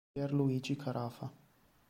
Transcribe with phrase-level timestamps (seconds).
[0.15, 1.29] Pier Luigi Carafa